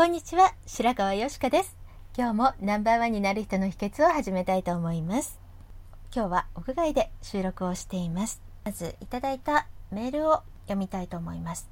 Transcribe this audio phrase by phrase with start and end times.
[0.00, 0.54] こんにちは。
[0.64, 1.76] 白川よしかです。
[2.16, 5.38] 今日もナンバーワンになる人の秘訣を始めたいと思います。
[6.16, 8.40] 今日は屋外で収録をしています。
[8.64, 11.68] まずいただいたメールを読みたいと思います。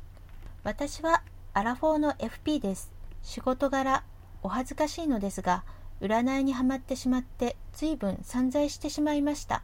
[0.63, 1.23] 私は
[1.55, 2.93] アラフォーの FP です。
[3.23, 4.05] 仕事柄
[4.43, 5.65] お恥ずかしいのですが、
[6.03, 9.63] 占いにはまってしまって随分散財してしまいました。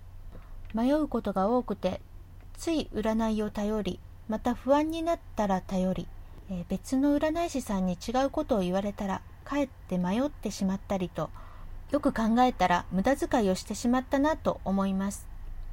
[0.73, 2.01] 迷うことが多くて、
[2.57, 6.09] つい占いを頼り、また不安になったら頼り、
[6.51, 11.31] えー別の占い師さんに違うことを言われたらかえって迷ってしまったりと
[11.91, 15.29] よく考えたら無駄遣いをしてしまったなと思います。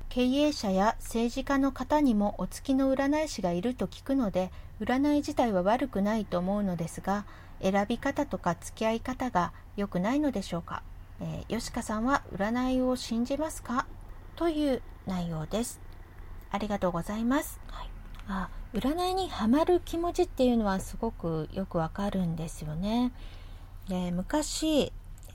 [0.09, 7.23] 経営者や政治家の方にもお付きの占い師がいると聞くので占い自体は悪くないと思うのですが
[7.61, 10.83] 選び方とか付き合い方が良くないのでしょうか、
[11.21, 13.85] えー、吉川さんは占いを信じますか？
[14.35, 15.79] という内容です。
[16.51, 17.89] ありがとうございます、はい。
[18.27, 23.11] あ占いにはまる気持ちっていうのはすごくよくわかるんですよね。
[23.89, 24.93] で昔、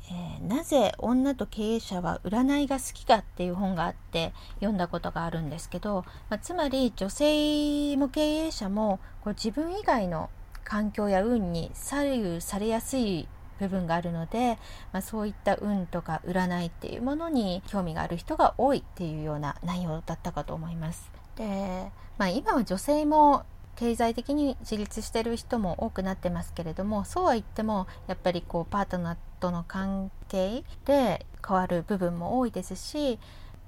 [0.08, 10.30] えーなぜ女と経営者は占いが好きかっていう本があって読んだことがあるんですけど、まあつまり女性も経営者もこう自分以外の
[10.64, 13.28] 環境や運に左右されやすい
[13.58, 14.58] 部分があるので、
[14.92, 21.25] まあ、そういった運とか占いっていうものに興味がある人が多いっていうような内容だったかと思います。
[21.36, 23.44] で、まあ、今は女性も
[23.76, 33.18] 経済的に自立してる人も多くなってますけれどもそうは言ってもやっぱりこうパートナーとの関係で変わる部分も多いですし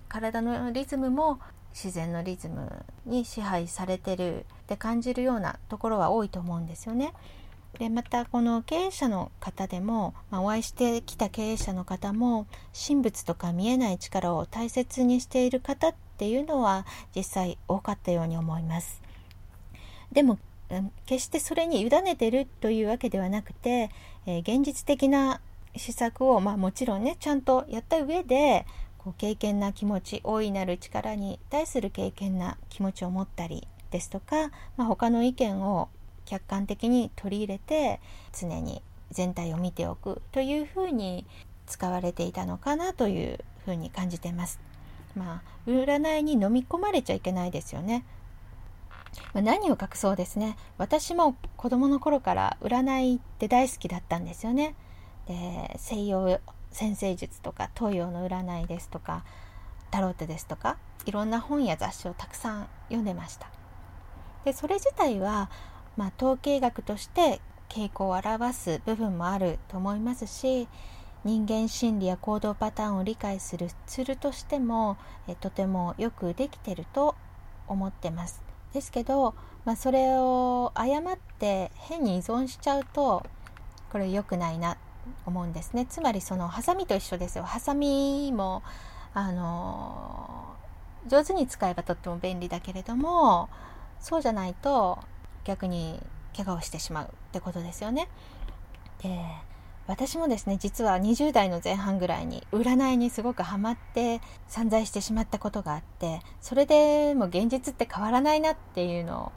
[0.09, 1.39] 体のリズムも
[1.75, 7.13] 自然のリズムに支配されてるって感じるようなところは多いと思うんですよね。
[7.79, 16.85] でまたこの経営者の方でも、まあ、お会いしてきた経営者の方も神仏とか見えない力を大切にしている方っっていうのは
[17.15, 19.01] 実際多かったように思います。
[20.11, 20.41] でも
[21.07, 23.91] 決してそれに委ねてるというわけではなくて、
[24.27, 25.41] え現実的な
[25.77, 28.67] 施策を、まあ、もちろんねちゃんとやった上で
[28.99, 35.89] こう経験な気持ち大いなる力に対する経験な気持ちを持ったりですとか、まあ、他の意見を
[36.25, 38.01] 客観的に取り入れて
[38.39, 41.27] 常に全体を見ておくというふうに
[41.67, 44.68] 使われていたのかなというふうに感じてます。
[45.15, 48.05] まあ、占いに飲み込まれちゃいけないですよね。
[49.33, 50.57] まあ何を隠そうですね。
[50.77, 54.75] 私も子供の頃から占いって大好きだったんですよね。
[55.27, 59.25] で西洋先生術とか東洋の占いですとか
[59.91, 60.77] タロットですとか
[61.07, 63.51] いろんな本や雑誌をたくさん読んでました。
[64.45, 65.51] でそれ自体は、
[65.97, 70.69] まあ、統計学として傾向を表す部分もあると思いますし
[71.25, 74.97] 人間心理や行動パターンを理解するツールとしても
[75.27, 77.15] えとてもよくできてると
[77.67, 78.43] 思ってます。
[78.73, 79.35] ですけど、
[79.65, 83.25] まあ、それを誤って変に依存しちゃうと
[83.91, 84.77] これ良くないな
[85.25, 85.87] 思うんですね。
[85.87, 87.45] つまりそのハサミと一緒ですよ。
[87.45, 88.63] ハサミも
[89.15, 90.57] あの
[91.07, 93.49] 上手に使えばとっても便利だけれども
[94.01, 94.99] そうじゃないと
[95.45, 96.01] 逆に
[96.37, 98.09] 怪我をしてしまうってことですよね。
[99.03, 99.19] で
[99.89, 109.33] 私もですね実は20代の前半ぐらいに占いにすごくハマって散財してしまったことがあってそれでもう現実って変わらないなっていうのを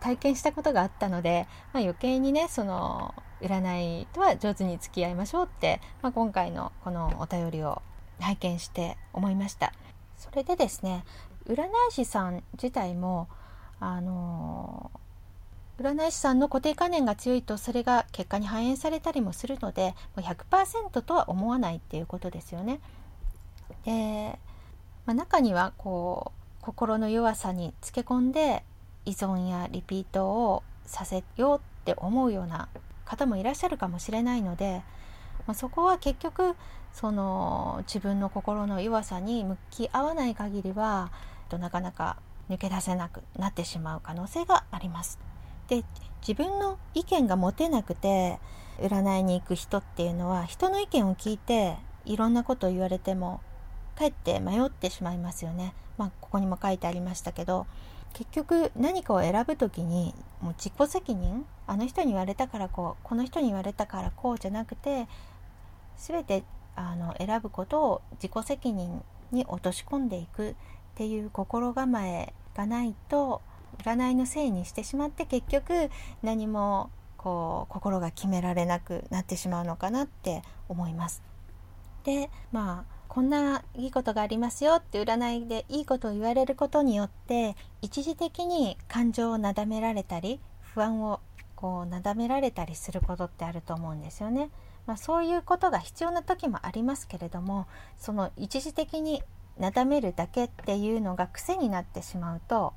[0.00, 7.82] 体験したことがあったので、まあ、余計にねその占いとは上手に付き合いましょうって、まあ、今回のこのお便りを
[8.20, 9.72] 拝見して思いました。
[10.16, 11.04] それでですね
[11.46, 13.28] 占い師さん自体も
[13.80, 14.90] あの
[15.80, 22.80] 占い師さんの固定観念が強いとそれが結果に反映されたりもするのでもう100%とは思わないっていうことですよね。
[23.84, 24.38] で
[25.06, 28.64] まあ、中にはこう心の弱さにつけ込んで
[29.04, 32.68] 依存やリピートをさせようって思うような
[33.04, 34.82] 方もいらっしゃるかもしれないので、
[35.46, 36.54] まあ、そこは結局
[36.92, 41.10] その自分の心の弱さに向き合わない限りは
[41.50, 42.16] なかなか
[42.48, 45.33] 抜け出せなくなってしまう可能性があります。
[45.68, 45.84] で
[46.26, 48.38] 自分の意見が持てなくて
[48.80, 53.40] 占いに行く人っていうのは人の意見を聞いていろんなことを言われても
[53.96, 55.74] かえって迷ってしまいますよね。
[55.96, 57.66] まあここにも書いてありましたけど
[58.14, 65.06] 結局何かを選ぶ時にもう自己責任あの人に言われたからこうこの人に言われたからこうじゃなくて
[65.96, 66.42] 全て
[66.76, 70.54] あの選ぶことを自己責任に落とし込んでいくっ
[70.94, 73.40] ていう心構えがないと
[73.82, 75.90] 占いのせいにしてしまって結局
[76.22, 81.22] 何もこう心が決められなくなってしまうのかなって思います。
[82.04, 91.20] でまあこんないいことがありますよって占いでいいことを言われることによって一時的に感情をなだめられたり不安を
[91.54, 94.50] こうなだめられたりすることってあると思うんですよね。
[94.86, 97.66] まあ、そういうことが必要な時もありますけれども
[97.96, 99.22] その一時的に
[99.58, 102.74] なだめるだけっていうのが癖になってしまうと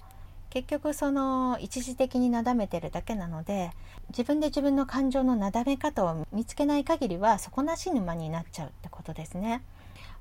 [0.49, 3.71] 結局その一時的になだめてるだけなので
[4.09, 9.61] 自分で自分の感情のなだめ方を見つけない限りは底なし沼になっちゃうってことですね。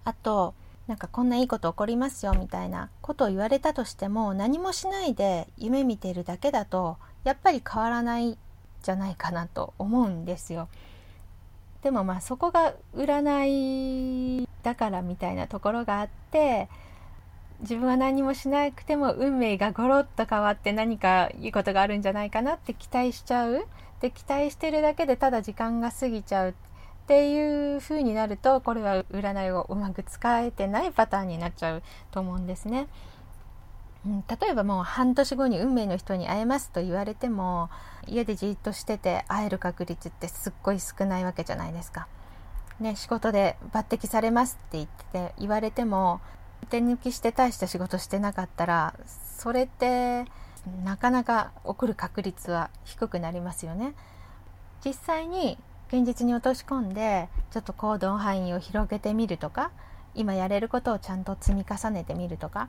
[0.05, 0.55] あと
[0.87, 8.39] なんかこんないいこと起こりますよみたいなことを言われたとしても何もしないで夢見てるだけだとやっぱり変わらない
[8.83, 10.69] じゃないかなと思うんですよ。
[11.83, 16.69] でもまあそこが占いだからみたいなところがあって
[17.61, 23.67] 自分は何もしなくても運命がゴロッと変わって何かいいことがあるんじゃないかなって期待しちゃう
[24.01, 26.55] で期待してるだけでただ時間が過ぎちゃうっ
[27.07, 32.89] ていう風になるとこれは占いをうまく使えてないパターンになっちゃうと思うんですね。
[34.05, 37.71] 例えばもう半年後に運命の人に会えますと言われても
[38.07, 42.07] 家でじっとしてて会える確率ってすっごい少ないわけじゃないですか。
[42.79, 46.21] ね、仕事で抜擢されますって言って言われても
[46.67, 50.25] 手抜きして大した仕事してなかったらそれって
[50.85, 53.95] なかなか起こる確率は低くなりますよね。
[54.85, 55.59] 実際に
[55.89, 59.71] 現実に落とし込んでちょっと行動範囲を広げてみるとか
[60.15, 62.69] 今やれることをちゃんと積み重ねてみるとか、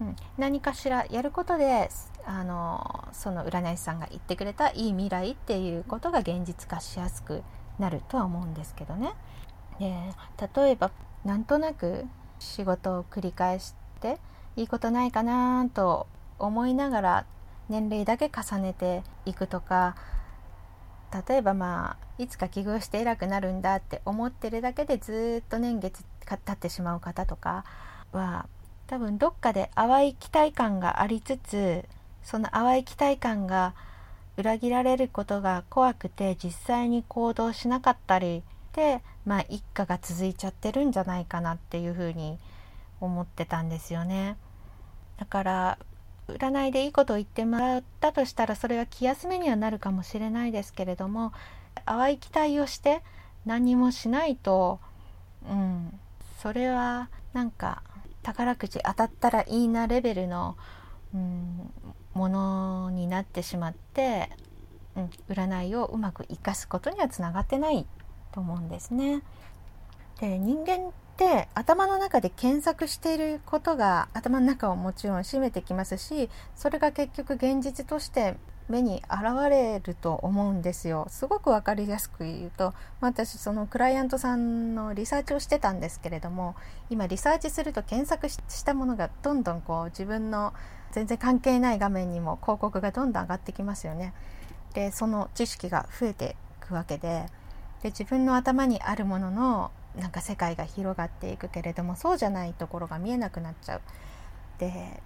[0.00, 1.90] うん、何かしらやることで
[2.24, 7.42] あのその占い師さんが言ってくれたいい未来っていうことが現実化しやすく
[7.78, 9.12] なるとは思うんですけどね。
[9.78, 9.94] で
[10.54, 10.90] 例えば
[11.24, 12.06] なんとなく
[12.46, 14.18] 仕事を繰り返して
[14.56, 16.06] いいことないかなと
[16.38, 17.26] 思いながら
[17.68, 19.96] 年齢だけ重ねていくとか
[21.28, 27.64] 例えばまあいつか起業して偉くなるんだって思ってるだけでずっと年月経ってしまう方とか
[28.12, 28.48] は
[28.86, 31.84] 多分どっかで淡い期待感がありつつ
[32.22, 33.74] その淡い期待感が
[34.36, 38.42] 裏切られることが怖くて実際に行動しなかったり
[38.76, 42.38] でまあ一家が続いちゃってるんじゃないかなっていうふうに
[43.00, 44.36] 思ってたんですよね。
[45.18, 45.78] だから
[46.28, 51.32] 占いでいいことを言ってもらったとしたらそれは気休めにはなるかもしれないですけれども
[51.86, 53.02] 淡い期待をして
[53.46, 54.80] 何もしないと
[55.48, 55.98] うん
[56.42, 57.82] それはなんか
[58.22, 60.56] 宝くじ当たったらいいなレベルの、
[61.14, 61.70] うん、
[62.12, 64.30] ものになってしまって、
[64.96, 67.86] うん、占いをうまく生かすことにはつながってない
[68.36, 69.22] と思うんですね。
[70.20, 78.36] で人間って頭の中で検索していることが頭の中をもちろん占めてきますしそれが結局現実として
[78.68, 86.56] 目に現れると思うんですよすごく分かりやすく言うと私そのクライアントさんのリサーチをしてたんですけれども
[86.88, 90.54] 今リサーチすると検索したものがどんどんこう自分の
[90.92, 94.14] 全然関係ない画面にも広告がどんどん上がってきますよね
[94.72, 97.26] でその知識が増えていくわけで
[97.86, 103.80] で自分の頭にあるもののなんか世界が広がっていくけれどもそうじゃないところが見えなくなっちゃう。
[104.58, 105.00] で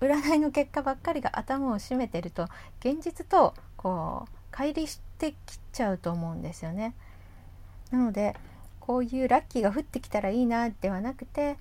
[0.00, 2.48] 占いの結果ばっかりが頭を占めてると
[2.80, 6.94] 現実とこう乖離してきちゃうと思うんですよね。
[7.90, 8.36] なので
[8.80, 11.56] こういうラッキーが降ってきたらいいなではなくて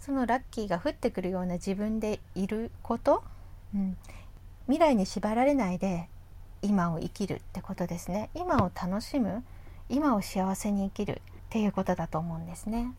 [0.00, 3.24] そのラッキーが降ってくるような自分でいること、
[3.74, 3.96] うん、
[4.66, 6.10] 未来に縛られないで
[6.60, 9.42] 今を生きるってことですね今を楽しむ
[9.88, 12.94] 今を幸せに生きるっていうことだと思うんですね。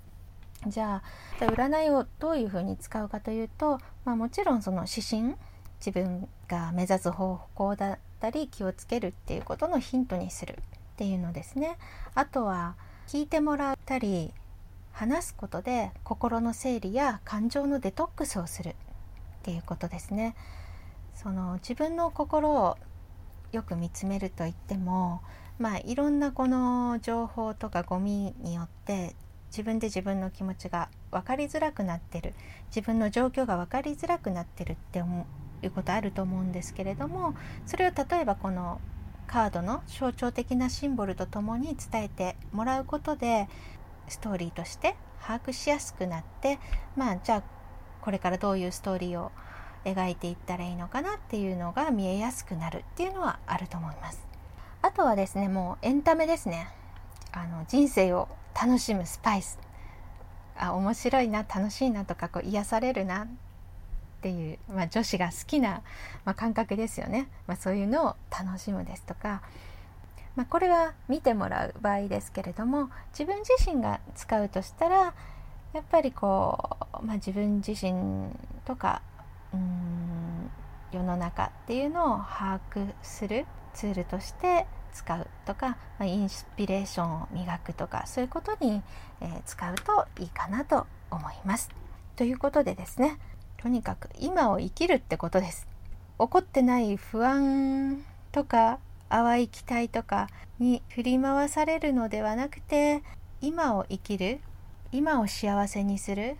[0.67, 1.03] じゃ
[1.39, 5.35] あ占いをどういうふうに使うかというと、まあ、もちろんその指針
[5.79, 11.77] 自分が目指す方向だったり気をつけるっていうことのヒントにするっていうのですね。
[12.15, 12.75] あとは
[13.07, 14.33] 聞いてもらったり
[14.91, 18.73] 話すことで心の整理や感情のデトックスをするっ
[19.43, 20.35] ていうことですね。
[21.13, 22.77] その自分の心を
[23.51, 25.21] よく見つめると言っても
[25.59, 29.15] まあいろんなこの情報とかゴミによって
[29.47, 32.33] 自分で自分の気持ちが分かりづらくなってる。
[32.75, 37.35] 自分の状況が分かりづらくなってるっていうことあると思うんですけれども
[37.65, 38.81] それを例えばこの
[39.27, 43.47] カードの象徴的なシンボルとともに伝えてもらうことで
[44.07, 46.59] ストーリーとして把握しやすくなって
[46.95, 47.43] まあじゃあ
[48.01, 49.31] これからどういうストーリーを
[49.83, 54.24] 描いていったらいいのかなっていうのが見えやすくなるっていうのはあると思います。
[54.85, 56.67] あとはですねもうエンタメですね。
[57.31, 59.57] あの人生を楽しむスパイス。
[60.55, 63.27] あ面白いな楽しいなとかこう癒されるなっ
[64.21, 65.81] ていう、まあ、女子が好きな、
[66.23, 69.41] まあ、感覚ですよね、まあ、そういうのを楽しむですとか、
[70.35, 75.15] まあ、これは見てもらう場合ですけれども自分自身が使うとしたら
[75.73, 78.29] やっぱりこう、まあ、自分自身
[78.65, 79.01] とか
[79.51, 80.51] うん
[80.91, 83.47] 世の中っていうのを把握する。
[83.75, 88.81] ツールとして使うとか、まあ、インスピレーションを磨くとかそういうことに、
[89.21, 91.69] えー、使うといいかなと思います。
[92.15, 93.19] ということでですね
[93.57, 95.67] とにかく今を生きるってことです。
[96.17, 98.79] 起こってない不安とか
[99.09, 100.29] 淡い期待とか
[100.59, 103.03] に振り回されるのではなくて
[103.41, 104.39] 今を生きる
[104.93, 106.37] 今を幸せにする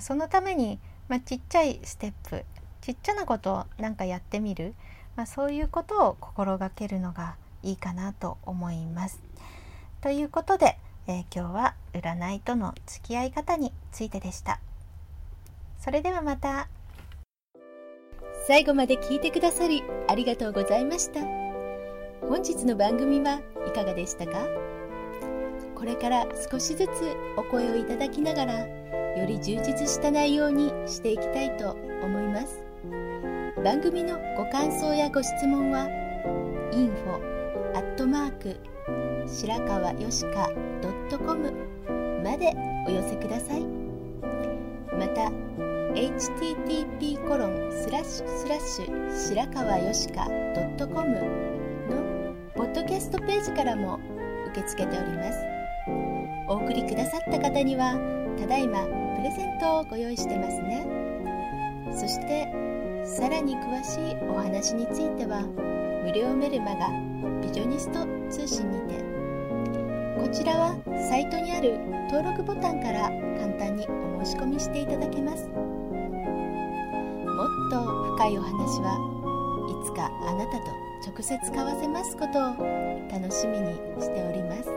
[0.00, 2.44] そのために、まあ、ちっちゃいステップ
[2.80, 4.74] ちっちゃなことをなんかやってみる、
[5.16, 9.20] まあ、そういうことを心がけるのがいいかなと思います。
[10.00, 14.60] ということで、えー、今日は占いとの付き合い方についてでした。
[15.78, 16.68] それではまた。
[18.46, 21.20] 最後まで聞いてくださりありがとうございました。
[22.26, 24.46] 本日の番組はいかがでしたか？
[25.74, 26.90] これから少しずつ
[27.36, 31.70] お声をいただきながらより充実した内容にしていきたいと
[32.02, 32.62] 思います
[33.62, 35.86] 番組のご感想やご質問は
[36.72, 37.20] info
[37.76, 38.56] アットマーク
[39.28, 40.50] 白川よしか
[41.10, 41.52] .com
[42.24, 42.54] まで
[42.86, 43.66] お寄せください。
[44.98, 45.30] また
[45.92, 50.24] http コロンスラッシュスラッシュ白川よしか
[50.78, 51.10] .com
[51.90, 54.00] のポッドキャストページからも
[54.52, 55.38] 受け付けております。
[56.48, 57.98] お送りくださった方には
[58.38, 60.86] ただいまプレゼントをご用意してますね。
[61.92, 62.69] そして
[63.16, 65.42] さらに詳しいお話については
[66.04, 66.88] 無料メルマガ
[67.42, 69.00] ビジョニスト通信にて。
[70.20, 70.76] こちらは
[71.08, 73.86] サイトにある登録ボタンから簡単に
[74.20, 75.48] お申し込みしていただけます。
[75.48, 75.56] もっ
[77.70, 77.82] と
[78.16, 78.94] 深いお話は
[79.68, 80.70] いつかあなたと
[81.10, 82.54] 直接交わせますことを
[83.10, 84.70] 楽しみにしております。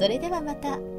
[0.00, 0.95] それではまた。